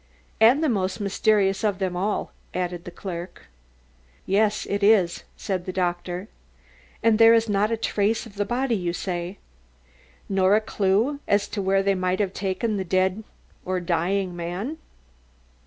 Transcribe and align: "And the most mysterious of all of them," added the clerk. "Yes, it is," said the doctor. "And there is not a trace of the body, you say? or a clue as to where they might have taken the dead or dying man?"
"And 0.39 0.63
the 0.63 0.67
most 0.67 0.99
mysterious 0.99 1.63
of 1.63 1.75
all 1.95 2.21
of 2.23 2.27
them," 2.33 2.35
added 2.55 2.85
the 2.85 2.89
clerk. 2.89 3.43
"Yes, 4.25 4.65
it 4.67 4.81
is," 4.81 5.25
said 5.37 5.65
the 5.67 5.71
doctor. 5.71 6.27
"And 7.03 7.19
there 7.19 7.35
is 7.35 7.47
not 7.47 7.69
a 7.69 7.77
trace 7.77 8.25
of 8.25 8.33
the 8.33 8.43
body, 8.43 8.73
you 8.73 8.93
say? 8.93 9.37
or 10.35 10.55
a 10.55 10.59
clue 10.59 11.19
as 11.27 11.47
to 11.49 11.61
where 11.61 11.83
they 11.83 11.93
might 11.93 12.19
have 12.19 12.33
taken 12.33 12.77
the 12.77 12.83
dead 12.83 13.23
or 13.63 13.79
dying 13.79 14.35
man?" 14.35 14.79